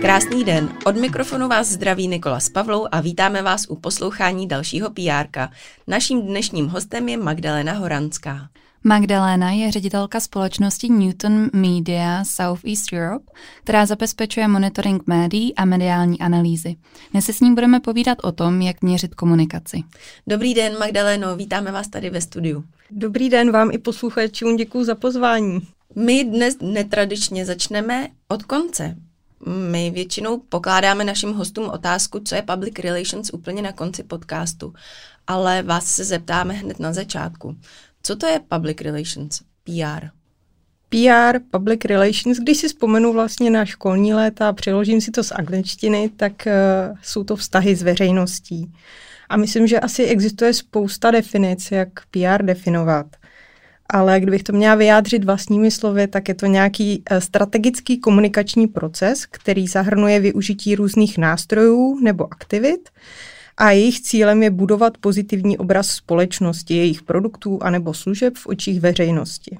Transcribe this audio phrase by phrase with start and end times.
[0.00, 0.68] Krásný den.
[0.86, 5.50] Od mikrofonu vás zdraví Nikola s Pavlou a vítáme vás u poslouchání dalšího PRka.
[5.86, 8.48] Naším dnešním hostem je Magdalena Horanská.
[8.84, 13.24] Magdalena je ředitelka společnosti Newton Media Southeast Europe,
[13.64, 16.76] která zabezpečuje monitoring médií a mediální analýzy.
[17.12, 19.82] Dnes se s ním budeme povídat o tom, jak měřit komunikaci.
[20.26, 22.64] Dobrý den, Magdaleno, vítáme vás tady ve studiu.
[22.90, 25.60] Dobrý den vám i posluchačům, děkuji za pozvání.
[25.96, 28.96] My dnes netradičně začneme od konce.
[29.46, 34.74] My většinou pokládáme našim hostům otázku, co je public relations úplně na konci podcastu,
[35.26, 37.56] ale vás se zeptáme hned na začátku.
[38.02, 40.06] Co to je public relations, PR?
[40.88, 45.32] PR, public relations, když si vzpomenu vlastně na školní léta a přeložím si to z
[45.32, 48.72] angličtiny, tak uh, jsou to vztahy s veřejností.
[49.28, 53.06] A myslím, že asi existuje spousta definic, jak PR definovat.
[53.90, 59.26] Ale kdybych to měla vyjádřit vlastními slovy, tak je to nějaký uh, strategický komunikační proces,
[59.26, 62.90] který zahrnuje využití různých nástrojů nebo aktivit,
[63.56, 69.58] a jejich cílem je budovat pozitivní obraz společnosti, jejich produktů anebo služeb v očích veřejnosti.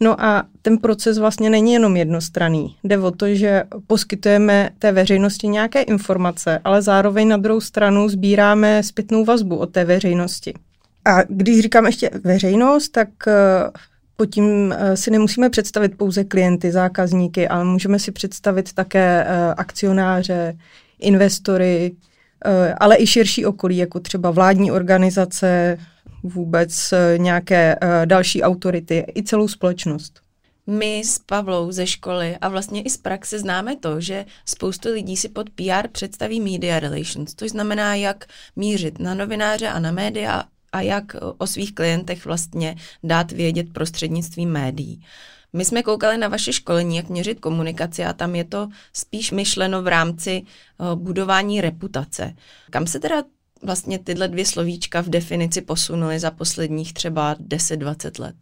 [0.00, 2.76] No a ten proces vlastně není jenom jednostranný.
[2.84, 8.82] Jde o to, že poskytujeme té veřejnosti nějaké informace, ale zároveň na druhou stranu sbíráme
[8.82, 10.54] zpětnou vazbu od té veřejnosti.
[11.04, 13.32] A když říkám ještě veřejnost, tak eh,
[14.16, 19.54] pod tím eh, si nemusíme představit pouze klienty, zákazníky, ale můžeme si představit také eh,
[19.54, 20.56] akcionáře,
[20.98, 21.96] investory,
[22.78, 25.78] ale i širší okolí, jako třeba vládní organizace,
[26.22, 30.20] vůbec nějaké další autority, i celou společnost.
[30.66, 35.16] My s Pavlou ze školy a vlastně i z praxe známe to, že spoustu lidí
[35.16, 38.24] si pod PR představí media relations, což znamená, jak
[38.56, 44.50] mířit na novináře a na média a jak o svých klientech vlastně dát vědět prostřednictvím
[44.50, 45.04] médií.
[45.52, 49.82] My jsme koukali na vaše školení, jak měřit komunikaci a tam je to spíš myšleno
[49.82, 52.34] v rámci uh, budování reputace.
[52.70, 53.22] Kam se teda
[53.62, 58.34] vlastně tyhle dvě slovíčka v definici posunuly za posledních třeba 10-20 let?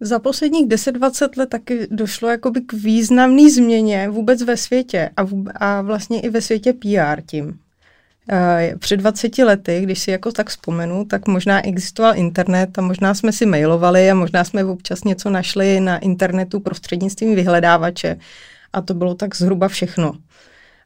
[0.00, 5.44] Za posledních 10-20 let taky došlo jakoby k významné změně vůbec ve světě a, v,
[5.54, 7.58] a vlastně i ve světě PR tím.
[8.32, 13.14] Eh, před 20 lety, když si jako tak vzpomenu, tak možná existoval internet a možná
[13.14, 18.16] jsme si mailovali a možná jsme občas něco našli na internetu prostřednictvím vyhledávače
[18.72, 20.12] a to bylo tak zhruba všechno.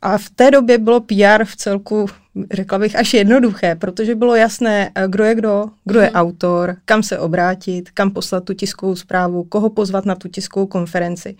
[0.03, 2.06] A v té době bylo PR v celku,
[2.53, 6.16] řekla bych, až jednoduché, protože bylo jasné, eh, kdo je kdo, kdo je hmm.
[6.16, 11.37] autor, kam se obrátit, kam poslat tu tiskovou zprávu, koho pozvat na tu tiskovou konferenci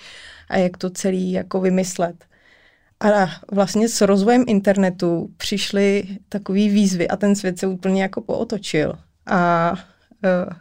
[0.49, 2.17] a jak to celý jako vymyslet.
[3.01, 8.95] A vlastně s rozvojem internetu přišly takové výzvy a ten svět se úplně jako pootočil.
[9.27, 10.53] A uh,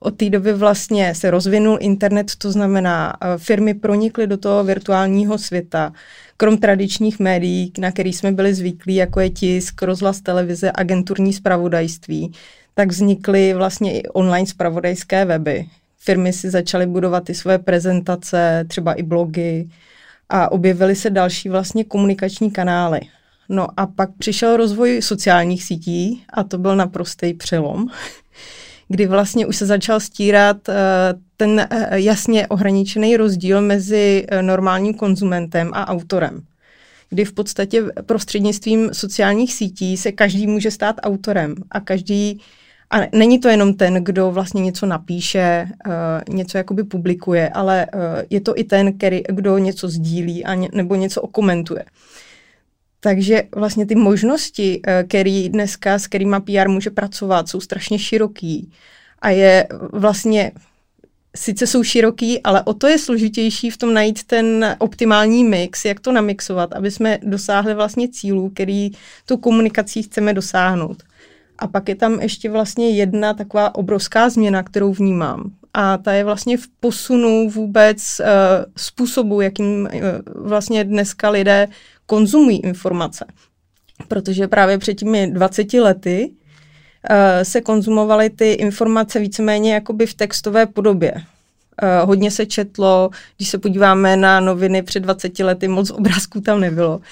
[0.00, 5.38] od té doby vlastně se rozvinul internet, to znamená, uh, firmy pronikly do toho virtuálního
[5.38, 5.92] světa,
[6.36, 12.32] krom tradičních médií, na který jsme byli zvyklí, jako je tisk, rozhlas televize, agenturní spravodajství,
[12.74, 15.66] tak vznikly vlastně i online spravodajské weby.
[15.98, 19.68] Firmy si začaly budovat ty svoje prezentace, třeba i blogy,
[20.28, 23.00] a objevily se další vlastně komunikační kanály.
[23.48, 27.86] No a pak přišel rozvoj sociálních sítí a to byl naprostý přelom,
[28.88, 30.74] kdy vlastně už se začal stírat uh,
[31.36, 36.42] ten uh, jasně ohraničený rozdíl mezi uh, normálním konzumentem a autorem.
[37.10, 42.40] Kdy v podstatě prostřednictvím sociálních sítí se každý může stát autorem a každý
[42.90, 48.00] a není to jenom ten, kdo vlastně něco napíše, uh, něco jakoby publikuje, ale uh,
[48.30, 51.84] je to i ten, který, kdo něco sdílí a ně, nebo něco okomentuje.
[53.00, 58.72] Takže vlastně ty možnosti, uh, který dneska, s kterými PR může pracovat, jsou strašně široký
[59.22, 60.52] a je vlastně
[61.36, 66.00] sice jsou široký, ale o to je složitější v tom najít ten optimální mix, jak
[66.00, 68.90] to namixovat, aby jsme dosáhli vlastně cílů, který
[69.26, 71.02] tu komunikací chceme dosáhnout.
[71.58, 75.50] A pak je tam ještě vlastně jedna taková obrovská změna, kterou vnímám.
[75.74, 78.26] A ta je vlastně v posunu vůbec uh,
[78.76, 80.00] způsobu, jakým uh,
[80.46, 81.68] vlastně dneska lidé
[82.06, 83.24] konzumují informace.
[84.08, 90.66] Protože právě před těmi 20 lety uh, se konzumovaly ty informace víceméně jakoby v textové
[90.66, 91.12] podobě.
[91.14, 96.60] Uh, hodně se četlo, když se podíváme na noviny před 20 lety, moc obrázků tam
[96.60, 96.96] nebylo.
[96.96, 97.02] Uh,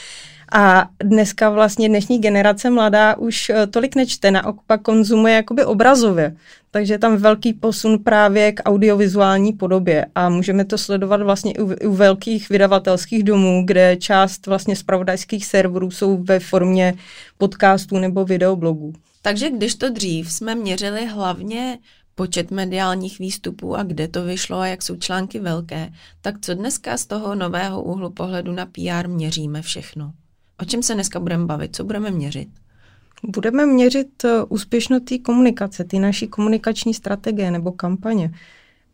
[0.53, 6.37] a dneska vlastně dnešní generace mladá už eh, tolik nečte, naopak konzumuje jakoby obrazově.
[6.71, 11.89] Takže je tam velký posun právě k audiovizuální podobě a můžeme to sledovat vlastně u,
[11.89, 16.95] u velkých vydavatelských domů, kde část vlastně spravodajských serverů jsou ve formě
[17.39, 18.93] podcastů nebo videoblogů.
[19.23, 21.79] Takže když to dřív jsme měřili hlavně
[22.15, 26.97] počet mediálních výstupů a kde to vyšlo a jak jsou články velké, tak co dneska
[26.97, 30.13] z toho nového úhlu pohledu na PR měříme všechno?
[30.63, 31.77] O čem se dneska budeme bavit?
[31.77, 32.49] Co budeme měřit?
[33.23, 38.35] Budeme měřit eh, úspěšnost té komunikace, ty naší komunikační strategie nebo kampaně.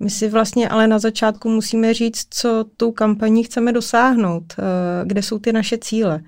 [0.00, 4.62] My si vlastně ale na začátku musíme říct, co tou kampaní chceme dosáhnout, eh,
[5.06, 6.22] kde jsou ty naše cíle.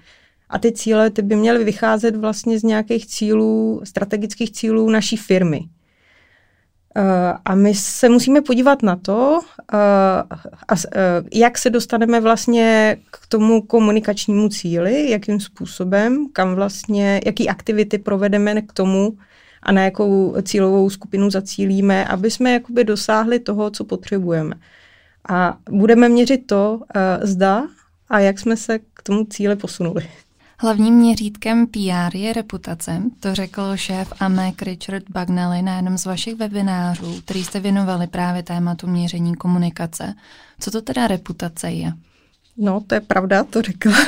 [0.49, 5.61] A ty cíle ty by měly vycházet vlastně z nějakých cílů, strategických cílů naší firmy.
[6.97, 9.41] Eh, a my se musíme podívat na to,
[11.33, 18.63] jak se dostaneme vlastně k tomu komunikačnímu cíli, jakým způsobem, kam vlastně, jaký aktivity provedeme
[18.63, 19.19] k tomu,
[19.63, 24.55] a na jakou cílovou skupinu zacílíme, aby jsme jakoby dosáhli toho, co potřebujeme.
[25.29, 26.81] A budeme měřit to,
[27.23, 27.65] zda
[28.09, 30.09] a jak jsme se k tomu cíli posunuli.
[30.65, 36.35] Hlavním měřítkem PR je reputace, to řekl šéf AMEC Richard Bagnelli na jednom z vašich
[36.35, 40.15] webinářů, který jste věnovali právě tématu měření komunikace.
[40.61, 41.93] Co to teda reputace je?
[42.57, 43.93] No, to je pravda, to řekla.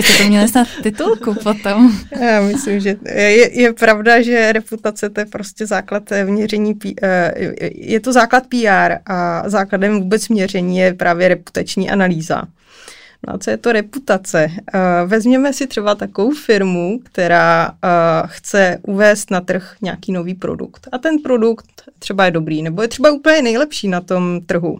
[0.00, 1.98] Jste to měli snad titulku potom.
[2.20, 7.32] Já myslím, že je, je pravda, že reputace to je prostě základ měření, eh,
[7.74, 12.42] je to základ PR a základem vůbec měření je právě reputační analýza.
[13.26, 14.50] No a co je to reputace?
[14.74, 17.88] Eh, vezměme si třeba takovou firmu, která eh,
[18.26, 20.88] chce uvést na trh nějaký nový produkt.
[20.92, 24.78] A ten produkt třeba je dobrý, nebo je třeba úplně nejlepší na tom trhu.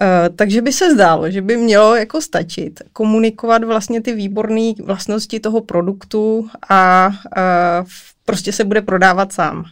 [0.00, 5.40] Uh, takže by se zdálo, že by mělo jako stačit komunikovat vlastně ty výborné vlastnosti
[5.40, 7.88] toho produktu a uh,
[8.24, 9.64] prostě se bude prodávat sám.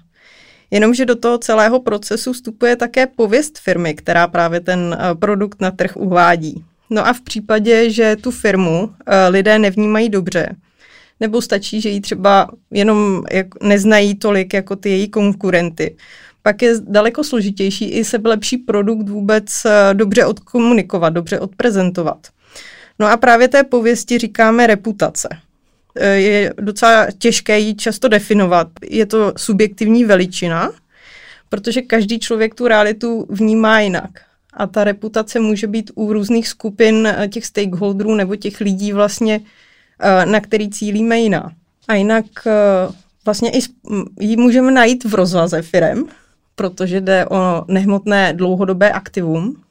[0.70, 5.70] Jenomže do toho celého procesu vstupuje také pověst firmy, která právě ten uh, produkt na
[5.70, 6.64] trh uvádí.
[6.90, 8.92] No a v případě, že tu firmu uh,
[9.28, 10.56] lidé nevnímají dobře,
[11.20, 13.22] nebo stačí, že ji třeba jenom
[13.62, 15.96] neznají tolik jako ty její konkurenty,
[16.42, 22.18] pak je daleko složitější i lepší produkt vůbec eh, dobře odkomunikovat, dobře odprezentovat.
[22.98, 25.28] No a právě té pověsti říkáme reputace.
[25.96, 28.68] Eh, je docela těžké ji často definovat.
[28.90, 30.72] Je to subjektivní veličina,
[31.48, 34.10] protože každý člověk tu realitu vnímá jinak.
[34.58, 39.40] A ta reputace může být u různých skupin eh, těch stakeholderů nebo těch lidí vlastně,
[40.24, 41.52] na který cílíme jiná.
[41.88, 42.24] A jinak
[43.24, 43.58] vlastně i
[44.20, 46.04] ji můžeme najít v rozvaze firem,
[46.54, 49.62] protože jde o nehmotné dlouhodobé aktivum.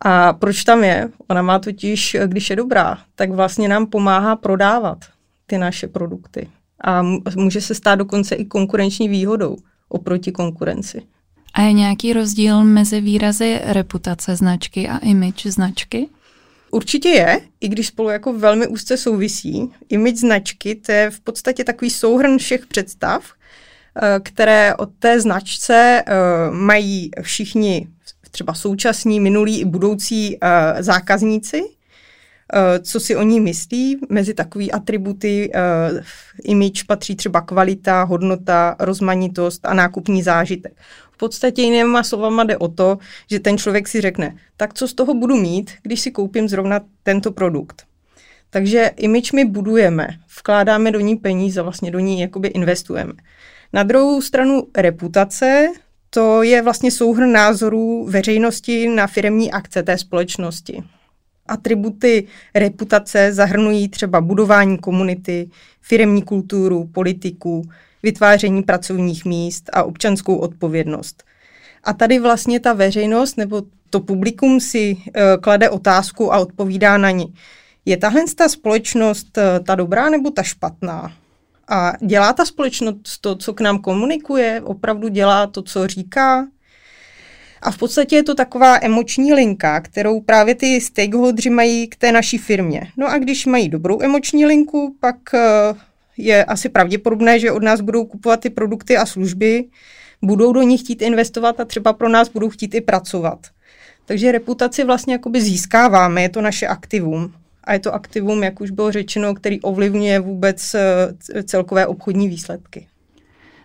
[0.00, 1.08] A proč tam je?
[1.28, 4.98] Ona má totiž, když je dobrá, tak vlastně nám pomáhá prodávat
[5.46, 6.50] ty naše produkty.
[6.84, 7.02] A
[7.36, 9.56] může se stát dokonce i konkurenční výhodou
[9.88, 11.02] oproti konkurenci.
[11.54, 16.08] A je nějaký rozdíl mezi výrazy reputace značky a image značky?
[16.70, 19.70] Určitě je, i když spolu jako velmi úzce souvisí.
[19.88, 23.22] Image značky to je v podstatě takový souhrn všech představ,
[23.96, 26.14] Eh, které od té značce eh,
[26.50, 27.88] mají všichni
[28.30, 31.62] třeba současní, minulí i budoucí eh, zákazníci,
[32.82, 34.00] co si o ní myslí.
[34.08, 35.52] Mezi takové atributy
[36.44, 40.72] image patří třeba kvalita, hodnota, rozmanitost a nákupní zážitek.
[41.12, 42.98] V podstatě jinýma slovama jde o to,
[43.30, 46.80] že ten člověk si řekne, tak co z toho budu mít, když si koupím zrovna
[47.02, 47.82] tento produkt.
[48.50, 53.12] Takže image my budujeme, vkládáme do ní peníze, vlastně do ní jakoby investujeme.
[53.72, 55.68] Na druhou stranu reputace,
[56.10, 60.82] to je vlastně souhrn názorů veřejnosti na firmní akce té společnosti.
[61.46, 67.62] Atributy reputace zahrnují třeba budování komunity, firmní kulturu, politiku,
[68.02, 71.24] vytváření pracovních míst a občanskou odpovědnost.
[71.84, 77.10] A tady vlastně ta veřejnost nebo to publikum si uh, klade otázku a odpovídá na
[77.10, 77.34] ní.
[77.84, 81.12] Je tahle ta společnost uh, ta dobrá nebo ta špatná?
[81.68, 86.46] A dělá ta společnost to, co k nám komunikuje, opravdu dělá to, co říká.
[87.62, 92.12] A v podstatě je to taková emoční linka, kterou právě ty stakeholdři mají k té
[92.12, 92.92] naší firmě.
[92.96, 95.74] No a když mají dobrou emoční linku, pak eh,
[96.16, 99.64] je asi pravděpodobné, že od nás budou kupovat ty produkty a služby,
[100.22, 103.38] budou do nich chtít investovat a třeba pro nás budou chtít i pracovat.
[104.04, 107.32] Takže reputaci vlastně jakoby získáváme, je to naše aktivum
[107.64, 112.86] a je to aktivum, jak už bylo řečeno, který ovlivňuje vůbec eh, celkové obchodní výsledky.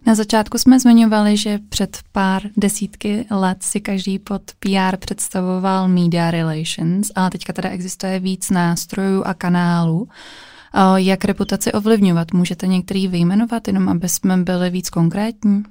[0.05, 6.31] Na začátku jsme zmiňovali, že před pár desítky let si každý pod PR představoval media
[6.31, 10.07] relations, ale teďka teda existuje víc nástrojů a kanálů.
[10.95, 12.33] Jak reputaci ovlivňovat?
[12.33, 15.63] Můžete některý vyjmenovat, jenom aby jsme byli víc konkrétní?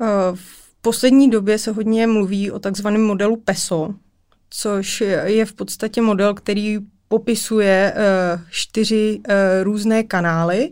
[0.00, 3.94] Eh, v poslední době se hodně mluví o takzvaném modelu PESO,
[4.50, 6.78] což je v podstatě model, který
[7.08, 10.70] popisuje uh, čtyři uh, různé kanály,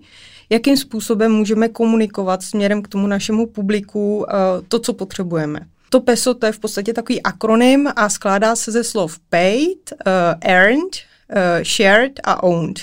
[0.50, 4.26] jakým způsobem můžeme komunikovat směrem k tomu našemu publiku
[4.68, 5.60] to, co potřebujeme.
[5.90, 10.12] To PESO to je v podstatě takový akronym a skládá se ze slov paid, uh,
[10.40, 10.96] earned,
[11.30, 12.80] uh, shared a owned.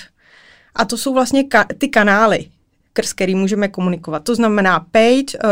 [0.78, 2.46] A to jsou vlastně ka- ty kanály,
[2.90, 4.24] skrz který můžeme komunikovat.
[4.24, 5.50] To znamená paid, uh,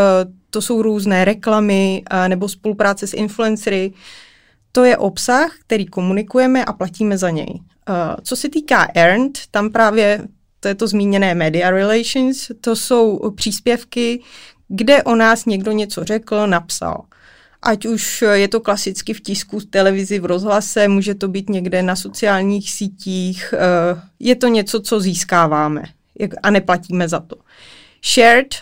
[0.50, 3.94] to jsou různé reklamy uh, nebo spolupráce s influencery.
[4.72, 7.48] To je obsah, který komunikujeme a platíme za něj.
[7.50, 10.22] Uh, co se týká earned, tam právě
[10.60, 14.22] to je to zmíněné media relations, to jsou příspěvky,
[14.67, 17.01] kde o nás někdo něco řekl, napsal.
[17.66, 21.84] Ať už je to klasicky v tisku, v televizi, v rozhlase, může to být někde
[21.84, 23.54] na sociálních sítích,
[24.20, 25.84] je to něco, co získáváme
[26.44, 27.36] a neplatíme za to.
[28.14, 28.56] Shared,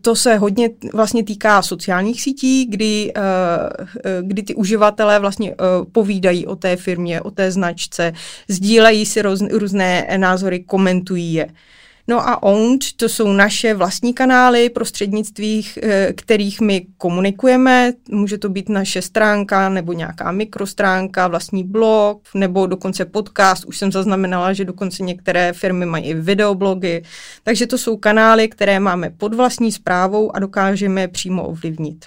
[0.00, 3.20] to se hodně vlastně týká sociálních sítí, kdy, eh,
[4.04, 5.54] eh, kdy ty uživatelé vlastně eh,
[5.92, 8.12] povídají o té firmě, o té značce,
[8.48, 11.48] sdílejí si různé názory, komentují je.
[12.08, 17.92] No a owned, to jsou naše vlastní kanály, prostřednictvím eh, kterých my komunikujeme.
[18.10, 23.64] Může to být naše stránka nebo nějaká mikrostránka, vlastní blog nebo dokonce podcast.
[23.64, 27.02] Už jsem zaznamenala, že dokonce některé firmy mají i videoblogy.
[27.42, 32.04] Takže to jsou kanály, které máme pod vlastní zprávou a dokážeme přímo ovlivnit.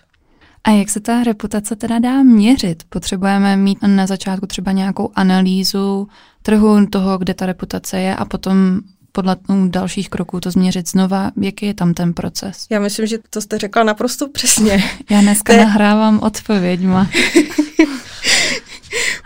[0.63, 2.83] A jak se ta reputace teda dá měřit?
[2.89, 6.07] Potřebujeme mít na začátku třeba nějakou analýzu
[6.41, 8.79] trhu toho, kde ta reputace je a potom
[9.11, 9.35] podle
[9.67, 12.65] dalších kroků to změřit znova, jaký je tam ten proces?
[12.69, 14.83] Já myslím, že to jste řekla naprosto přesně.
[15.09, 17.09] Já dneska to nahrávám odpověďma.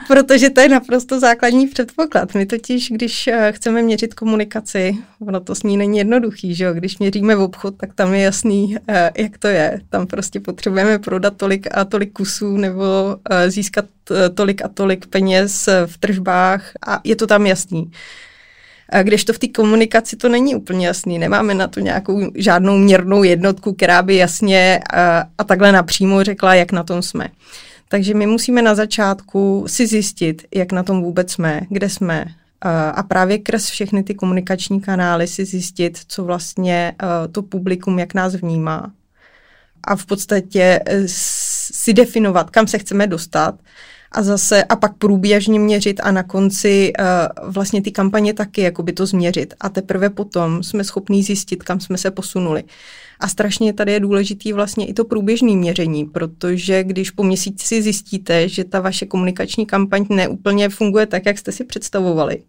[0.08, 2.34] Protože to je naprosto základní předpoklad.
[2.34, 4.98] My totiž, když eh, chceme měřit komunikaci,
[5.28, 6.74] ono to s ní není jednoduchý, že jo?
[6.74, 9.82] Když měříme v obchod, tak tam je jasný, eh, jak to je.
[9.90, 12.84] Tam prostě potřebujeme prodat tolik a tolik kusů nebo
[13.30, 13.86] eh, získat
[14.36, 17.92] tolik a tolik peněz v tržbách a je to tam jasný.
[19.04, 23.24] Když to v té komunikaci to není úplně jasný, nemáme na to nějakou žádnou měrnou
[23.24, 24.80] jednotku, která by jasně
[25.38, 27.28] a, takhle napřímo řekla, jak na tom jsme.
[27.90, 32.26] Takže my musíme na začátku si zjistit, jak na tom vůbec jsme, kde jsme,
[32.94, 36.96] a právě kres všechny ty komunikační kanály si zjistit, co vlastně
[37.32, 38.92] to publikum, jak nás vnímá.
[39.84, 43.56] A v podstatě e, si definovat, kam se chceme dostat
[44.14, 48.94] a zase a pak průběžně měřit a na konci uh, vlastně ty kampaně taky jakoby
[48.94, 52.64] to změřit a teprve potom jsme schopní zjistit, kam jsme se posunuli.
[53.20, 58.50] A strašně tady je důležitý vlastně i to průběžné měření, protože když po měsíci zjistíte,
[58.50, 62.44] že ta vaše komunikační kampaň neúplně funguje tak, jak jste si představovali,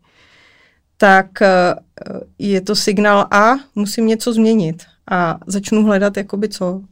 [0.97, 6.83] tak uh, je to signál a musím něco změnit a začnu hledat jakoby co.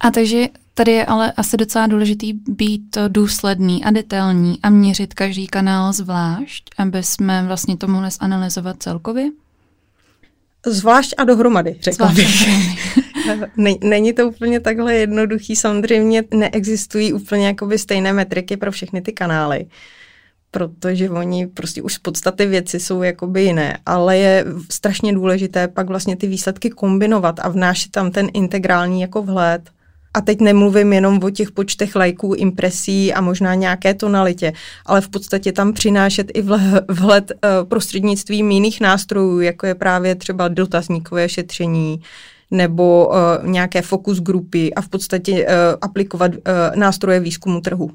[0.00, 5.46] A takže Tady je ale asi docela důležitý být důsledný a detailní a měřit každý
[5.46, 9.30] kanál zvlášť, aby jsme vlastně to mohli zanalizovat celkově?
[10.66, 12.48] Zvlášť a dohromady, řekla bych.
[13.82, 15.56] Není to úplně takhle jednoduchý.
[15.56, 19.66] Samozřejmě neexistují úplně jakoby stejné metriky pro všechny ty kanály,
[20.50, 25.86] protože oni prostě už z podstaty věci jsou jakoby jiné, ale je strašně důležité pak
[25.88, 29.70] vlastně ty výsledky kombinovat a vnášet tam ten integrální jako vhled
[30.18, 34.52] a teď nemluvím jenom o těch počtech lajků, impresí a možná nějaké tonalitě,
[34.86, 36.42] ale v podstatě tam přinášet i
[36.88, 42.00] vhled uh, prostřednictvím jiných nástrojů, jako je právě třeba dotazníkové šetření,
[42.50, 46.40] nebo uh, nějaké fokus grupy a v podstatě uh, aplikovat uh,
[46.74, 47.90] nástroje výzkumu trhu.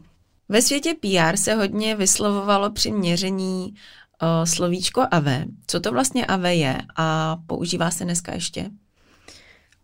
[0.49, 5.45] Ve světě PR se hodně vyslovovalo při měření uh, slovíčko AVE.
[5.67, 8.69] Co to vlastně AVE je a používá se dneska ještě?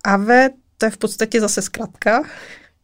[0.05, 2.23] AVE to je v podstatě zase zkratka.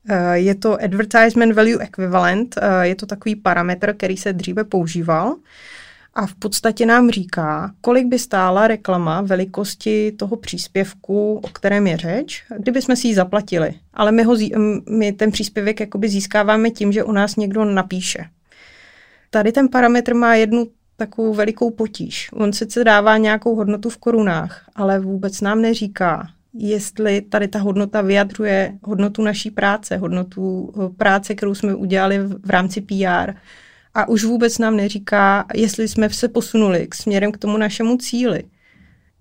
[0.09, 5.35] Eh, je to Advertisement Value Equivalent, eh, je to takový parametr, který se dříve používal
[6.13, 11.97] a v podstatě nám říká, kolik by stála reklama velikosti toho příspěvku, o kterém je
[11.97, 13.73] řeč, kdyby jsme si ji zaplatili.
[13.93, 14.35] Ale my, ho,
[14.89, 18.25] my ten příspěvek jakoby získáváme tím, že u nás někdo napíše.
[19.29, 22.29] Tady ten parametr má jednu takovou velikou potíž.
[22.33, 28.01] On sice dává nějakou hodnotu v korunách, ale vůbec nám neříká, jestli tady ta hodnota
[28.01, 33.33] vyjadřuje hodnotu naší práce, hodnotu eh, práce, kterou jsme udělali v, rámci PR.
[33.93, 38.43] A už vůbec nám neříká, jestli jsme se posunuli k směrem k tomu našemu cíli.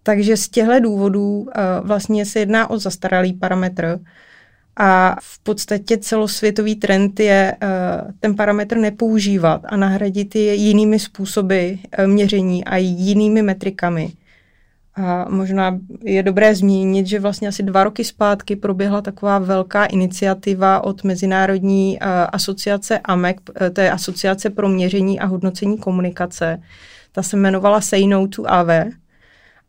[0.03, 1.47] Takže z těchto důvodů uh,
[1.83, 4.01] vlastně se jedná o zastaralý parametr
[4.77, 11.73] a v podstatě celosvětový trend je uh, ten parametr nepoužívat a nahradit je jinými způsoby
[12.07, 14.13] měření a jinými metrikami.
[14.97, 20.85] A možná je dobré zmínit, že vlastně asi dva roky zpátky proběhla taková velká iniciativa
[20.85, 26.63] od Mezinárodní uh, asociace AMEC, eh, to je Asociace pro měření a hodnocení komunikace.
[27.13, 28.69] Ta se jmenovala Say No to AV.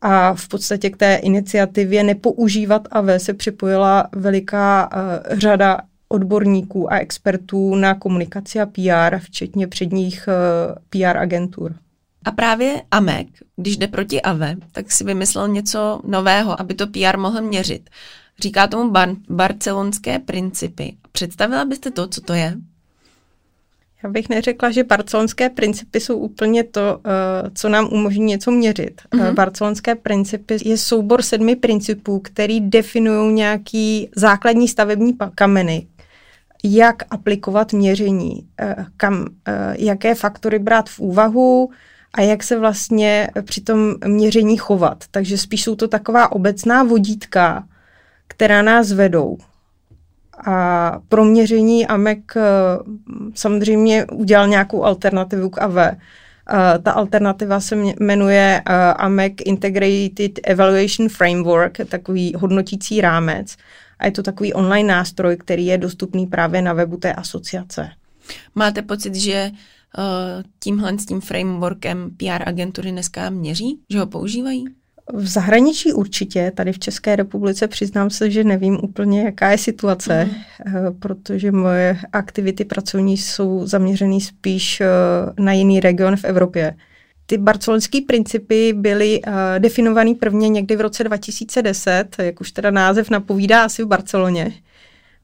[0.00, 6.98] A v podstatě k té iniciativě nepoužívat AV se připojila veliká uh, řada odborníků a
[6.98, 11.74] expertů na komunikaci a PR, včetně předních uh, PR agentur.
[12.26, 17.18] A právě AMEC, když jde proti AVE, tak si vymyslel něco nového, aby to PR
[17.18, 17.90] mohl měřit.
[18.38, 20.96] Říká tomu bar- barcelonské principy.
[21.12, 22.54] Představila byste to, co to je?
[24.02, 29.02] Já bych neřekla, že barcelonské principy jsou úplně to, eh, co nám umožní něco měřit.
[29.10, 29.34] Mm-hmm.
[29.34, 35.86] Barcelonské principy je soubor sedmi principů, který definují nějaký základní stavební kameny,
[36.64, 39.26] jak aplikovat měření, eh, kam,
[39.78, 41.70] jaké faktory brát v úvahu
[42.16, 45.04] a jak se vlastně při tom měření chovat.
[45.10, 47.64] Takže spíš jsou to taková obecná vodítka,
[48.28, 49.38] která nás vedou.
[50.46, 52.40] A pro měření AMEC eh,
[53.34, 55.76] samozřejmě udělal nějakou alternativu k AV.
[55.76, 55.96] Eh,
[56.82, 63.56] ta alternativa se jmenuje eh, AMEC Integrated Evaluation Framework, takový hodnotící rámec.
[63.98, 67.90] A je to takový online nástroj, který je dostupný právě na webu té asociace.
[68.54, 69.50] Máte pocit, že
[70.60, 74.64] tímhle s tím frameworkem PR agentury dneska měří, že ho používají?
[75.12, 80.24] V zahraničí určitě, tady v České republice přiznám se, že nevím úplně, jaká je situace,
[80.24, 80.98] mm.
[80.98, 84.86] protože moje aktivity pracovní jsou zaměřené spíš eh,
[85.38, 86.76] na jiný region v Evropě.
[87.26, 93.10] Ty barcelonské principy byly uh, definované prvně někdy v roce 2010, jak už teda název
[93.10, 94.52] napovídá asi v Barceloně.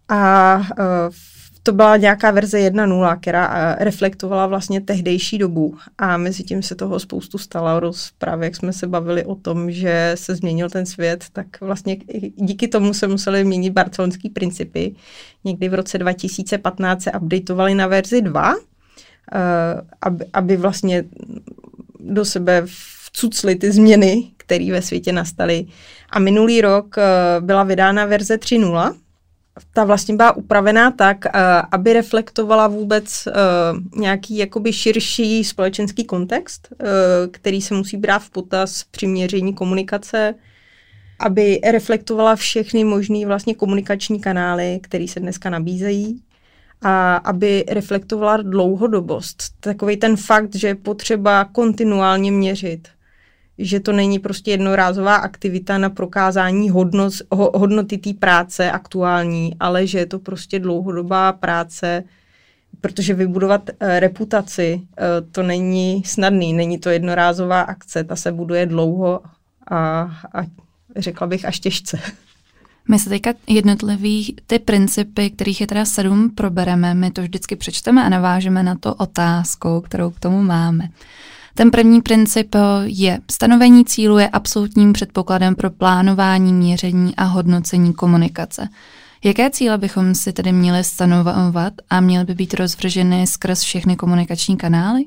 [0.09, 1.15] A uh,
[1.63, 6.75] to byla nějaká verze 1.0, která eh, reflektovala vlastně tehdejší dobu a mezi tím se
[6.75, 7.93] toho spoustu stalo.
[8.19, 11.97] Právě jak jsme se bavili o tom, že se změnil ten svět, tak vlastně
[12.37, 14.95] díky tomu se museli měnit barcelonský principy.
[15.45, 19.39] Někdy v roce 2015 se updateovali na verzi 2, eh,
[20.03, 21.05] aby, aby vlastně
[22.01, 22.63] do sebe
[23.13, 25.67] vcucly ty změny, které ve světě nastaly.
[26.11, 27.03] A minulý rok eh,
[27.41, 28.95] byla vydána verze 3.0,
[29.73, 31.31] ta vlastně byla upravená tak, eh,
[31.73, 33.33] aby reflektovala vůbec eh,
[33.97, 36.87] nějaký jakoby širší společenský kontext, eh,
[37.31, 40.35] který se musí brát v potaz při měření komunikace,
[41.19, 46.23] aby reflektovala všechny možné vlastně komunikační kanály, které se dneska nabízejí
[46.83, 49.43] a aby reflektovala dlouhodobost.
[49.61, 52.89] Takový ten fakt, že je potřeba kontinuálně měřit–
[53.59, 59.87] že to není prostě jednorázová aktivita na prokázání hodnot, ho, hodnoty té práce aktuální, ale
[59.87, 62.05] že je to prostě dlouhodobá práce,
[62.81, 64.87] protože vybudovat uh, reputaci uh,
[65.33, 69.21] to není snadný, není to jednorázová akce, ta se buduje dlouho
[69.71, 70.01] a,
[70.35, 70.43] a
[70.97, 71.99] řekla bych až těžce.
[72.89, 76.95] My se teďka jednotlivý ty principy, kterých je teda sedm, probereme.
[76.95, 80.89] My to vždycky přečteme a navážeme na to otázkou, kterou k tomu máme.
[81.55, 87.93] Ten první princip eh, je, stanovení cílu je absolutním předpokladem pro plánování, měření a hodnocení
[87.95, 88.69] komunikace.
[89.25, 94.57] Jaké cíle bychom si tedy měli stanovovat a měly by být rozvrženy skrz všechny komunikační
[94.57, 95.05] kanály?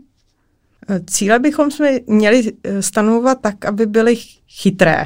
[0.89, 4.15] Eh, cíle bychom jsme měli eh, stanovovat tak, aby byly
[4.47, 5.05] chytré.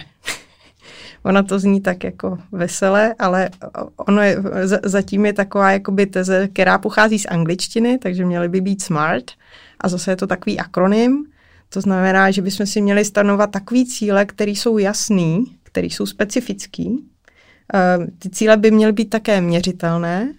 [1.24, 3.50] Ona to zní tak jako veselé, ale
[3.96, 4.38] ono je,
[4.84, 9.32] zatím je taková jakoby teze, která pochází z angličtiny, takže měly by být smart.
[9.82, 11.26] A zase je to takový akronym.
[11.70, 17.06] To znamená, že bychom si měli stanovat takový cíle, které jsou jasný, které jsou specifický.
[17.74, 20.34] Ehm, ty cíle by měly být také měřitelné,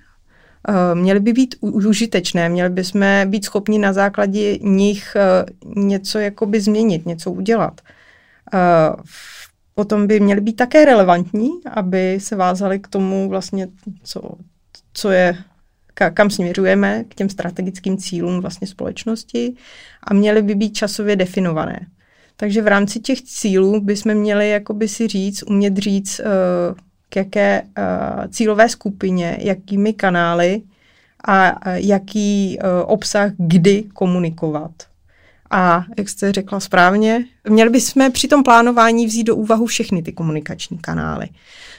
[0.69, 5.45] ehm, měly by být užitečné, měli bychom být schopni na základě nich eh,
[5.77, 7.81] něco jakoby změnit, něco udělat.
[8.53, 8.95] Ehm,
[9.75, 13.69] potom by měly být také relevantní, aby se vázaly k tomu vlastně,
[14.03, 14.21] co,
[14.93, 15.37] co je
[16.11, 19.55] kam směřujeme, k těm strategickým cílům vlastně společnosti
[20.03, 21.87] a měly by být časově definované.
[22.37, 27.63] Takže v rámci těch cílů bychom měli jakoby si říct, umět říct, uh, k jaké
[27.63, 30.63] uh, cílové skupině, jakými kanály
[31.25, 34.71] a uh, jaký obsah kdy komunikovat.
[35.51, 40.13] A jak jste řekla správně, měli bychom při tom plánování vzít do úvahu všechny ty
[40.13, 41.29] komunikační kanály.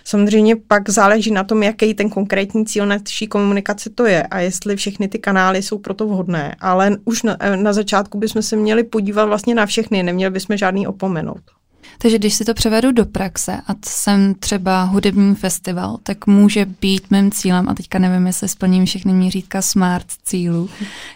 [0.04, 4.76] Samozřejmě pak záleží na tom, jaký ten konkrétní cíl naší komunikace to je a jestli
[4.76, 6.56] všechny ty kanály jsou proto vhodné.
[6.60, 10.88] Ale už na, na začátku bychom se měli podívat vlastně na všechny, neměli bychom žádný
[10.88, 11.42] opomenout.
[11.98, 17.12] Takže když si to převedu do praxe a jsem třeba hudební festival, tak může být
[17.12, 20.70] mým cílem, a teďka nevím, jestli splním všechny měřítka smart cílů,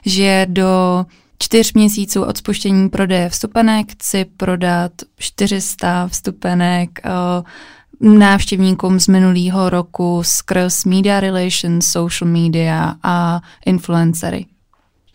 [0.05, 1.05] že do
[1.39, 7.45] čtyř měsíců od spuštění prodeje vstupenek chci prodat 400 vstupenek uh,
[7.99, 14.45] návštěvníkům z minulého roku skrz media relations, social media a influencery.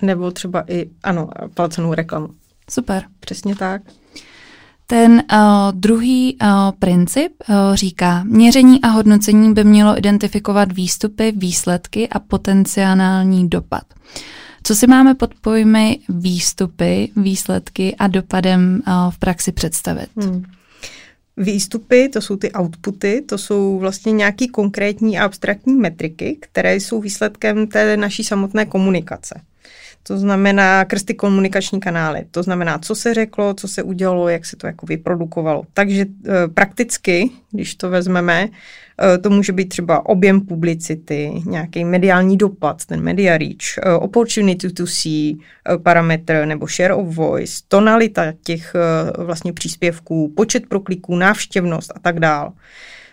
[0.03, 2.29] Nebo třeba i, ano, placenou reklamu.
[2.71, 3.05] Super.
[3.21, 3.83] Přesně tak.
[4.87, 5.39] Ten uh,
[5.73, 13.49] druhý uh, princip uh, říká, měření a hodnocení by mělo identifikovat výstupy, výsledky a potenciální
[13.49, 13.83] dopad.
[14.63, 20.09] Co si máme pod pojmy výstupy, výsledky a dopadem uh, v praxi představit?
[20.17, 20.45] Hmm.
[21.41, 27.01] Výstupy, to jsou ty outputy, to jsou vlastně nějaký konkrétní a abstraktní metriky, které jsou
[27.01, 29.41] výsledkem té naší samotné komunikace.
[30.03, 32.25] To znamená krsty komunikační kanály.
[32.31, 35.63] To znamená, co se řeklo, co se udělalo, jak se to jako vyprodukovalo.
[35.75, 38.49] Takže e, prakticky, když to vezmeme,
[39.15, 44.71] e, to může být třeba objem publicity, nějaký mediální dopad, ten media reach, e, opportunity
[44.73, 45.35] to see
[45.83, 48.75] parametr nebo share of voice, tonalita těch
[49.19, 52.51] vlastně příspěvků, počet prokliků, návštěvnost a tak dále.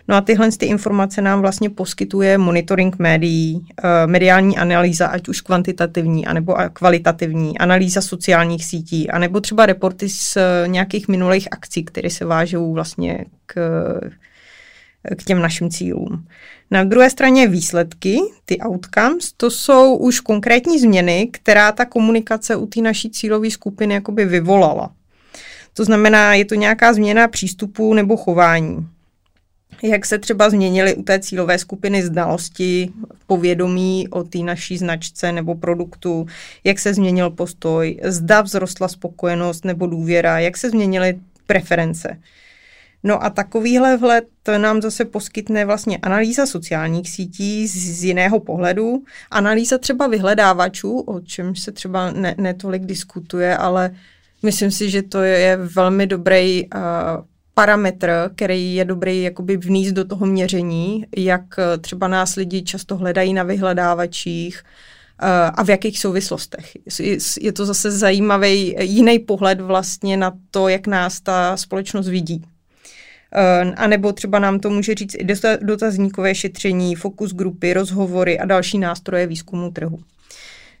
[0.08, 5.40] No a tyhle ty informace nám vlastně poskytuje monitoring médií, eh, mediální analýza, ať už
[5.40, 12.10] kvantitativní, anebo kvalitativní, analýza sociálních sítí, anebo třeba reporty z eh, nějakých minulých akcí, které
[12.10, 13.54] se vážou vlastně k,
[15.18, 16.26] k těm našim cílům.
[16.70, 22.66] Na druhé straně výsledky, ty outcomes, to jsou už konkrétní změny, která ta komunikace u
[22.66, 24.90] té naší cílové skupiny jakoby vyvolala.
[25.72, 28.88] To znamená, je to nějaká změna přístupu nebo chování
[29.82, 32.92] jak se třeba změnily u té cílové skupiny znalosti,
[33.26, 36.26] povědomí o té naší značce nebo produktu,
[36.64, 42.18] jak se změnil postoj, zda vzrostla spokojenost nebo důvěra, jak se změnily preference.
[43.02, 44.24] No a takovýhle vhled
[44.58, 51.20] nám zase poskytne vlastně analýza sociálních sítí z, z jiného pohledu, analýza třeba vyhledávačů, o
[51.20, 53.90] čem se třeba ne, netolik diskutuje, ale
[54.42, 56.80] myslím si, že to je velmi dobrý uh,
[57.58, 62.96] parametr, který je dobrý jakoby vníst do toho měření, jak eh, třeba nás lidi často
[62.96, 64.62] hledají na vyhledávačích
[65.22, 66.76] eh, a v jakých souvislostech.
[67.40, 72.44] Je to zase zajímavý jiný pohled vlastně na to, jak nás ta společnost vidí.
[73.34, 75.26] Eh, a nebo třeba nám to může říct i
[75.62, 79.98] dotazníkové šetření, fokus grupy, rozhovory a další nástroje výzkumu trhu.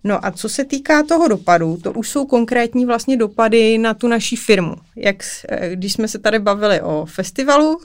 [0.04, 4.08] No a co se týká toho dopadu, to už jsou konkrétní vlastně dopady na tu
[4.08, 4.74] naší firmu.
[4.96, 5.16] Jak,
[5.48, 7.80] eh, když jsme se tady bavili o festivalu,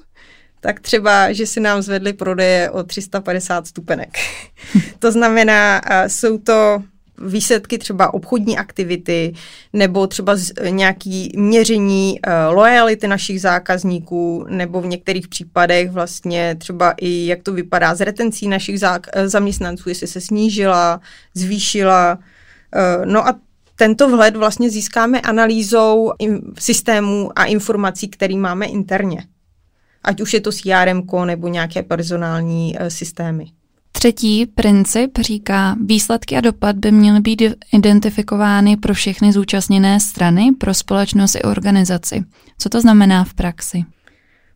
[0.60, 4.18] tak třeba, že si nám zvedli prodeje o 350 stupenek.
[5.00, 6.84] to znamená, jsou to
[7.18, 9.34] výsledky třeba obchodní aktivity
[9.74, 10.38] nebo třeba
[10.70, 17.54] nějaký měření uh, lojality našich zákazníků nebo v některých případech vlastně třeba i jak to
[17.54, 21.02] vypadá s retencí našich eh, zaměstnanců, jestli se snížila,
[21.34, 22.20] zvýšila.
[23.06, 23.40] No a
[23.76, 26.12] tento vhled vlastně získáme analýzou
[26.60, 29.26] systémů a informací, které máme interně.
[30.04, 33.46] Ať už je to CRM nebo nějaké personální systémy.
[33.96, 37.42] Třetí princip říká, výsledky a dopad by měly být
[37.74, 42.24] identifikovány pro všechny zúčastněné strany, pro společnost i organizaci.
[42.58, 43.84] Co to znamená v praxi?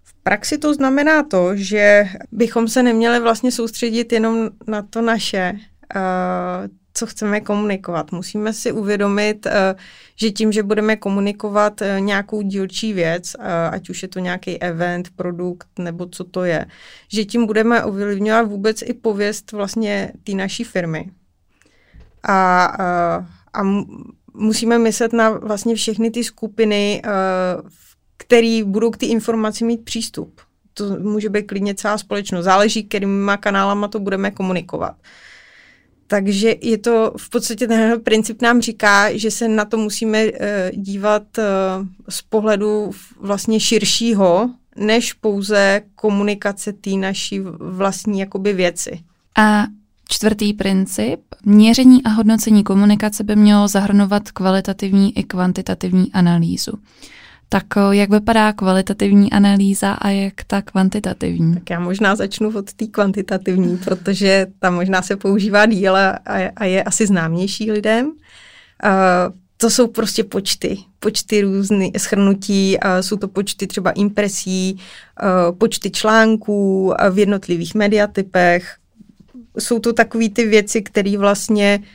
[0.03, 5.53] V praxi to znamená to, že bychom se neměli vlastně soustředit jenom na to naše,
[6.97, 8.11] co chceme komunikovat.
[8.11, 9.75] Musíme si uvědomit, eh,
[10.15, 14.61] že tím, že budeme komunikovat eh, nějakou dílčí věc, eh, ať už je to nějaký
[14.61, 16.65] event, produkt nebo co to je,
[17.07, 21.11] že tím budeme ovlivňovat vůbec i pověst vlastně té naší firmy.
[22.23, 22.65] A,
[23.53, 23.63] a,
[24.33, 27.01] musíme myslet na vlastně všechny ty skupiny,
[28.17, 30.41] které budou k té informaci mít přístup.
[30.73, 32.45] To může být klidně celá společnost.
[32.45, 34.95] Záleží, kterýma kanálama to budeme komunikovat.
[36.07, 40.31] Takže je to v podstatě ten princip nám říká, že se na to musíme uh,
[40.73, 41.43] dívat uh,
[42.09, 48.99] z pohledu vlastně širšího, než pouze komunikace té naší vlastní jakoby věci.
[49.37, 49.63] A
[50.09, 56.71] čtvrtý princip, měření a hodnocení komunikace by mělo zahrnovat kvalitativní i kvantitativní analýzu.
[57.49, 61.53] Tak jak vypadá kvalitativní analýza a jak ta kvantitativní?
[61.53, 66.65] Tak já možná začnu od té kvantitativní, protože ta možná se používá díle a, a
[66.65, 68.05] je asi známější lidem.
[68.05, 68.13] Uh,
[69.57, 74.79] to jsou prostě počty, počty různý, schrnutí, uh, jsou to počty třeba impresí,
[75.57, 78.75] počty článků v jednotlivých mediatypech.
[79.59, 81.85] Jsou to takové ty věci, které vlastně uh,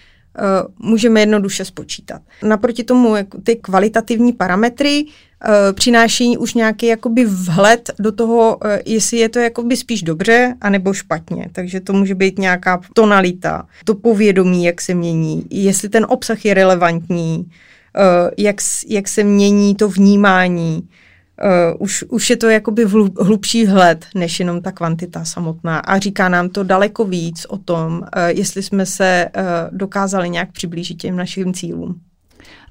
[0.78, 2.22] můžeme jednoduše spočítat.
[2.42, 3.14] Naproti tomu
[3.44, 9.38] ty kvalitativní parametry uh, přináší už nějaký jakoby vhled do toho, uh, jestli je to
[9.38, 11.48] jakoby spíš dobře, anebo špatně.
[11.52, 16.54] Takže to může být nějaká tonalita, to povědomí, jak se mění, jestli ten obsah je
[16.54, 17.50] relevantní,
[18.38, 18.56] jak,
[18.88, 20.88] jak se mění to vnímání.
[21.42, 22.84] Uh, už, už je to jakoby
[23.20, 25.78] hlubší hled, než jenom ta kvantita samotná.
[25.78, 29.42] A říká nám to daleko víc o tom, uh, jestli jsme se uh,
[29.78, 32.00] dokázali nějak přiblížit těm našim cílům.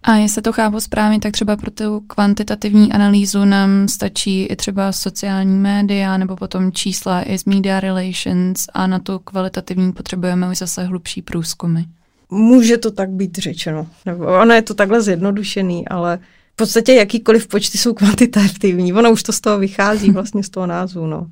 [0.04, 4.92] A jestli to chápu správně, tak třeba pro tu kvantitativní analýzu nám stačí i třeba
[4.92, 10.58] sociální média nebo potom čísla i z media relations a na tu kvalitativní potřebujeme už
[10.58, 11.82] zase hlubší průzkumy.
[12.30, 13.88] Může to tak být řečeno.
[14.06, 16.20] Nebo ono je to takhle zjednodušený, ale
[16.54, 18.94] v podstatě jakýkoliv počty jsou kvantitativní.
[18.94, 21.08] Ono už to z toho vychází vlastně z toho názvu.
[21.08, 21.28] No.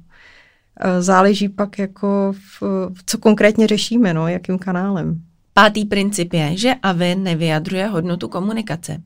[0.80, 5.22] E, záleží pak jako, v, co konkrétně řešíme, no, jakým kanálem.
[5.54, 9.02] Pátý princip je, že AVE nevyjadřuje hodnotu komunikace.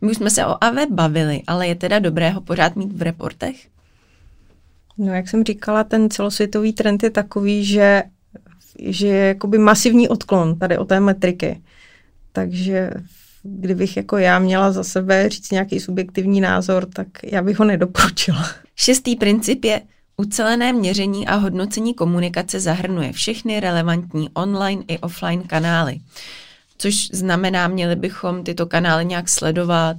[0.00, 3.02] My už jsme se o AVE bavili, ale je teda dobré ho pořád mít v
[3.02, 3.56] reportech?
[4.98, 8.02] No, jak jsem říkala, ten celosvětový trend je takový, že,
[8.78, 11.62] že je jakoby masivní odklon tady o té metriky.
[12.32, 12.90] Takže
[13.50, 18.46] kdybych jako já měla za sebe říct nějaký subjektivní názor, tak já bych ho nedoporučila.
[18.76, 19.80] Šestý princip je,
[20.20, 25.98] Ucelené měření a hodnocení komunikace zahrnuje všechny relevantní online i offline kanály,
[26.78, 29.96] což znamená, měli bychom tyto kanály nějak sledovat,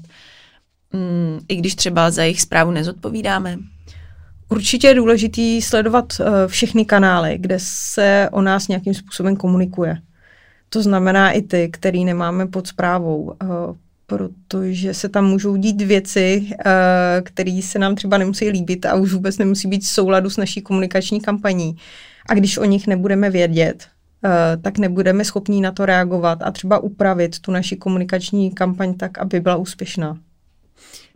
[0.93, 3.57] mm, i když třeba za jejich zprávu nezodpovídáme.
[4.49, 9.97] Určitě je důležitý sledovat uh, všechny kanály, kde se o nás nějakým způsobem komunikuje.
[10.69, 13.21] To znamená i ty, který nemáme pod zprávou.
[13.43, 13.75] Uh,
[14.09, 19.13] protože se tam můžou dít věci, eh, které se nám třeba nemusí líbit a už
[19.13, 21.75] vůbec nemusí být v souladu s naší komunikační kampaní.
[22.29, 23.87] A když o nich nebudeme vědět,
[24.25, 29.17] eh, tak nebudeme schopní na to reagovat a třeba upravit tu naši komunikační kampaň tak,
[29.17, 30.17] aby byla úspěšná.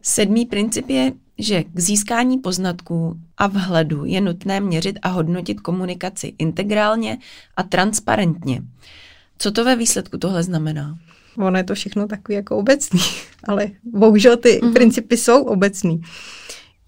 [0.02, 6.34] Sedmý princip je, že k získání poznatků a vhledu je nutné měřit a hodnotit komunikaci
[6.38, 7.18] integrálně
[7.58, 8.62] a transparentně.
[9.38, 10.98] Co to ve výsledku tohle znamená?
[11.38, 13.00] Ono je to všechno takový jako obecný,
[13.48, 14.74] ale bohužel ty mm-hmm.
[14.74, 16.02] principy jsou obecný.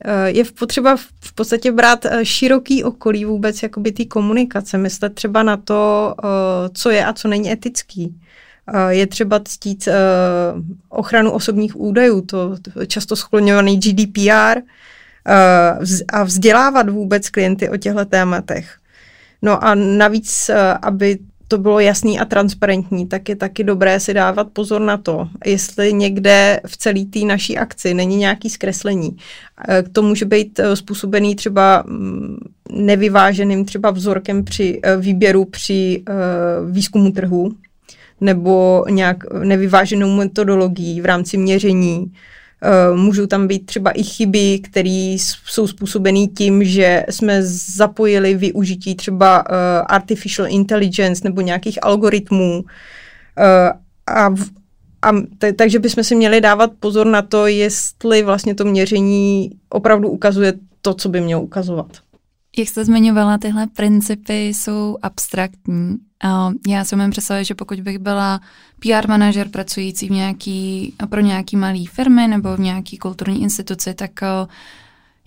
[0.03, 5.43] Eh, je potřeba v podstatě brát eh, široký okolí vůbec jakoby té komunikace, myslet třeba
[5.43, 8.21] na to, eh, co je a co není etický.
[8.89, 9.87] Je třeba ctít
[10.89, 12.55] ochranu osobních údajů, to
[12.87, 14.61] často skloňovaný GDPR
[16.13, 18.77] a vzdělávat vůbec klienty o těchto tématech.
[19.41, 24.47] No a navíc, aby to bylo jasný a transparentní, tak je taky dobré si dávat
[24.53, 29.17] pozor na to, jestli někde v celé té naší akci není nějaký zkreslení.
[29.69, 32.37] Eh, to může být eh, způsobený třeba mm,
[32.71, 36.03] nevyváženým třeba vzorkem při eh, výběru při
[36.71, 37.51] výzkumu trhu
[38.21, 42.11] nebo nějak nevyváženou metodologií v rámci měření
[42.95, 47.39] můžou tam být třeba i chyby, které jsou způsobené tím, že jsme
[47.75, 49.55] zapojili využití třeba uh,
[49.87, 52.59] artificial intelligence nebo nějakých algoritmů.
[52.59, 52.65] Uh,
[54.07, 54.33] a,
[55.01, 60.09] a t- takže bychom si měli dávat pozor na to, jestli vlastně to měření opravdu
[60.09, 61.87] ukazuje to, co by mělo ukazovat.
[62.57, 65.97] Jak jste zmiňovala, tyhle principy jsou abstraktní.
[66.67, 68.41] Já si umím představit, že pokud bych byla
[68.79, 74.11] PR manažer pracující v nějaký, pro nějaký malý firmy nebo v nějaký kulturní instituci, tak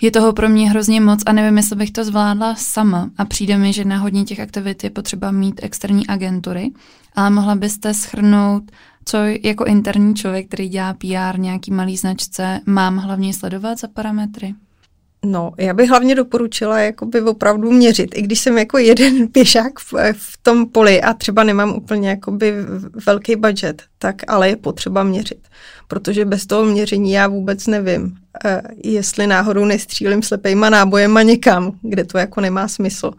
[0.00, 3.10] je toho pro mě hrozně moc a nevím, jestli bych to zvládla sama.
[3.18, 6.70] A přijde mi, že na hodně těch aktivit je potřeba mít externí agentury,
[7.14, 8.70] ale mohla byste schrnout,
[9.04, 14.54] co jako interní člověk, který dělá PR nějaký malý značce, mám hlavně sledovat za parametry?
[15.24, 19.94] No, já bych hlavně doporučila jakoby opravdu měřit, i když jsem jako jeden pěšák v,
[20.12, 22.54] v tom poli a třeba nemám úplně jakoby
[23.06, 25.48] velký budget, tak ale je potřeba měřit,
[25.88, 32.04] protože bez toho měření já vůbec nevím, eh, jestli náhodou nestřílím slepejma nábojema někam, kde
[32.04, 33.10] to jako nemá smysl.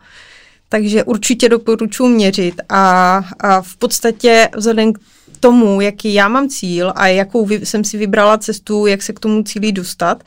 [0.70, 5.00] Takže určitě doporučuji měřit a, a v podstatě vzhledem k
[5.40, 9.20] tomu, jaký já mám cíl a jakou vy, jsem si vybrala cestu, jak se k
[9.20, 10.24] tomu cíli dostat,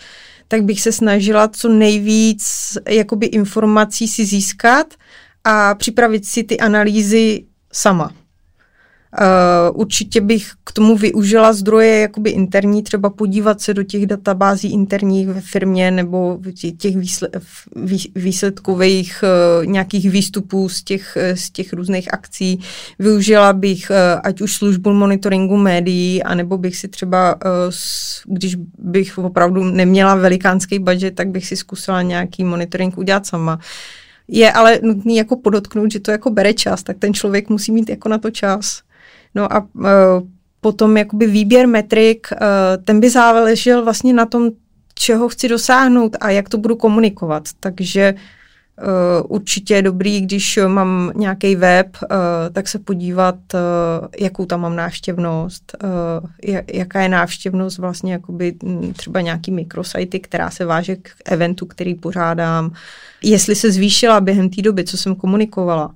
[0.52, 2.44] tak bych se snažila co nejvíc
[2.88, 4.94] jakoby informací si získat
[5.44, 8.12] a připravit si ty analýzy sama.
[9.20, 14.72] Uh, určitě bych k tomu využila zdroje jakoby interní, třeba podívat se do těch databází
[14.72, 16.38] interních ve firmě nebo
[16.78, 16.94] těch
[18.14, 22.60] výsledkových uh, nějakých výstupů z těch, z těch různých akcí.
[22.98, 23.90] Využila bych
[24.22, 27.36] ať už službu monitoringu médií, anebo bych si třeba,
[28.24, 33.58] když bych opravdu neměla velikánský budget, tak bych si zkusila nějaký monitoring udělat sama.
[34.28, 37.88] Je ale nutný jako podotknout, že to jako bere čas, tak ten člověk musí mít
[37.88, 38.82] jako na to čas.
[39.34, 39.84] No a uh,
[40.60, 42.38] potom jakoby výběr metrik, uh,
[42.84, 44.50] ten by záležel vlastně na tom,
[44.94, 47.48] čeho chci dosáhnout a jak to budu komunikovat.
[47.60, 51.96] Takže uh, určitě je dobrý, když mám nějaký web,
[52.52, 53.34] tak se podívat,
[54.20, 55.76] jakou tam mám návštěvnost,
[56.72, 58.54] jaká je návštěvnost vlastně jakoby
[58.96, 62.72] třeba nějaký mikrosajty, která se váže k eventu, který pořádám,
[63.22, 65.94] jestli se zvýšila během té doby, co jsem komunikovala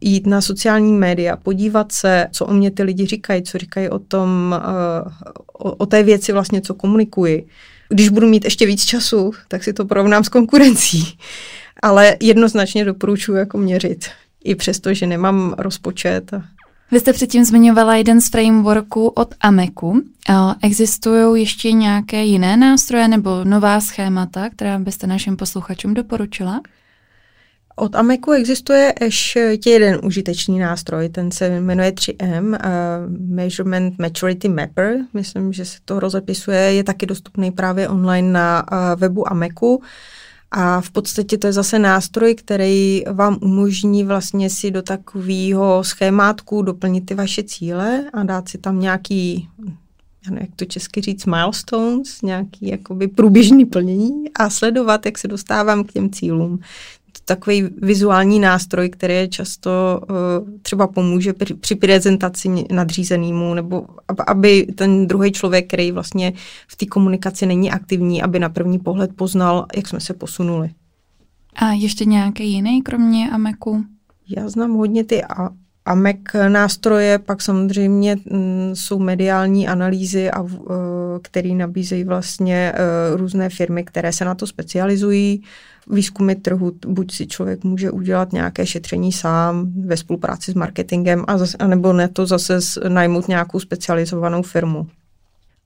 [0.00, 3.98] jít na sociální média, podívat se, co o mě ty lidi říkají, co říkají o
[3.98, 5.12] tom, uh,
[5.52, 7.46] o, o té věci vlastně, co komunikuji.
[7.88, 11.18] Když budu mít ještě víc času, tak si to porovnám s konkurencí.
[11.82, 14.04] Ale jednoznačně doporučuji jako měřit.
[14.44, 16.32] I přesto, že nemám rozpočet.
[16.90, 20.02] Vy jste předtím zmiňovala jeden z frameworků od Ameku.
[20.62, 26.60] Existují ještě nějaké jiné nástroje nebo nová schémata, která byste našim posluchačům doporučila?
[27.76, 32.56] Od Ameku existuje ještě jeden užitečný nástroj, ten se jmenuje 3M, uh,
[33.28, 39.00] Measurement Maturity Mapper, myslím, že se to rozepisuje, je taky dostupný právě online na uh,
[39.00, 39.82] webu Ameku.
[40.50, 46.62] A v podstatě to je zase nástroj, který vám umožní vlastně si do takového schémátku
[46.62, 49.48] doplnit ty vaše cíle a dát si tam nějaký,
[50.26, 55.28] já nevím, jak to česky říct, milestones, nějaký jakoby průběžný plnění a sledovat, jak se
[55.28, 56.60] dostávám k těm cílům
[57.24, 60.16] takový vizuální nástroj, který je často uh,
[60.62, 63.86] třeba pomůže při, při prezentaci nadřízenýmu, nebo
[64.26, 66.32] aby ten druhý člověk, který vlastně
[66.68, 70.70] v té komunikaci není aktivní, aby na první pohled poznal, jak jsme se posunuli.
[71.54, 73.84] A ještě nějaký jiný, kromě Ameku?
[74.36, 75.22] Já znám hodně ty
[75.86, 76.16] a AMEC
[76.48, 80.46] nástroje, pak samozřejmě mm, jsou mediální analýzy, a,
[81.22, 85.42] které nabízejí vlastně uh, různé firmy, které se na to specializují
[85.90, 91.38] výzkumy trhu, buď si člověk může udělat nějaké šetření sám ve spolupráci s marketingem, a
[91.38, 94.86] zase, anebo ne to zase najmout nějakou specializovanou firmu.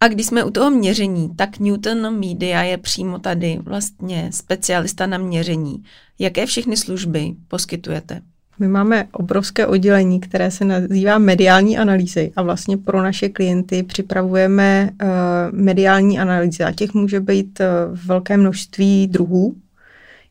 [0.00, 5.18] A když jsme u toho měření, tak Newton Media je přímo tady vlastně specialista na
[5.18, 5.84] měření.
[6.18, 8.20] Jaké všechny služby poskytujete?
[8.58, 14.90] My máme obrovské oddělení, které se nazývá mediální analýzy a vlastně pro naše klienty připravujeme
[15.02, 15.08] uh,
[15.52, 19.54] mediální analýzy a těch může být uh, velké množství druhů.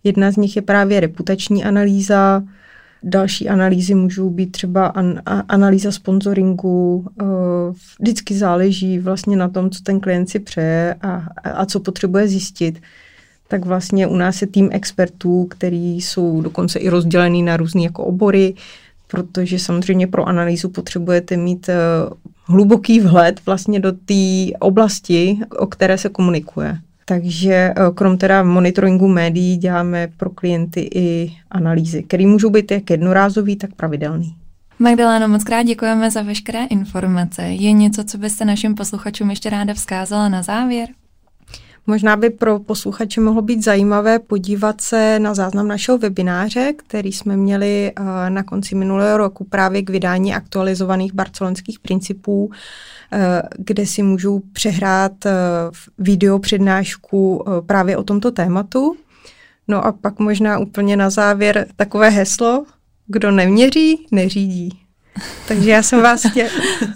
[0.03, 2.43] Jedna z nich je právě reputační analýza,
[3.03, 7.05] další analýzy můžou být třeba an, a, analýza sponsoringu.
[7.21, 7.27] Uh,
[7.99, 12.81] vždycky záleží vlastně na tom, co ten klient si přeje a, a co potřebuje zjistit.
[13.47, 18.03] Tak vlastně u nás je tým expertů, který jsou dokonce i rozdělený na různé jako
[18.03, 18.53] obory,
[19.07, 25.97] protože samozřejmě pro analýzu potřebujete mít uh, hluboký vhled vlastně do té oblasti, o které
[25.97, 26.77] se komunikuje.
[27.09, 32.89] Takže eh, krom teda monitoringu médií děláme pro klienty i analýzy, které můžou být jak
[32.89, 34.35] jednorázový, tak pravidelný.
[34.79, 37.41] Magdaleno, moc krát děkujeme za veškeré informace.
[37.41, 40.89] Je něco, co byste našim posluchačům ještě ráda vzkázala na závěr?
[41.87, 47.37] Možná by pro posluchače mohlo být zajímavé podívat se na záznam našeho webináře, který jsme
[47.37, 52.51] měli eh, na konci minulého roku právě k vydání aktualizovaných barcelonských principů
[53.11, 55.31] Eh, kde si můžou přehrát eh,
[55.97, 58.97] video přednášku právě o tomto tématu.
[59.67, 62.65] No a pak možná úplně na závěr takové heslo,
[63.07, 64.86] kdo neměří, neřídí.
[65.47, 66.25] Takže já jsem vás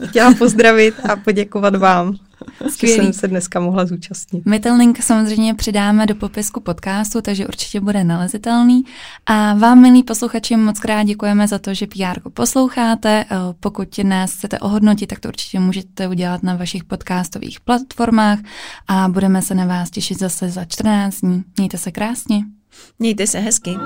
[0.09, 2.15] chtěla pozdravit a poděkovat vám.
[2.69, 2.95] Skvělý.
[2.95, 4.45] že jsem se dneska mohla zúčastnit.
[4.45, 8.83] My ten link samozřejmě přidáme do popisku podcastu, takže určitě bude nalezitelný.
[9.25, 13.25] A vám, milí posluchači, moc krát děkujeme za to, že PR posloucháte.
[13.31, 18.39] Eh, pokud nás chcete ohodnotit, tak to určitě můžete udělat na vašich podcastových platformách
[18.87, 21.43] a budeme se na vás těšit zase za 14 dní.
[21.57, 22.43] Mějte se krásně.
[22.99, 23.77] Mějte se hezky.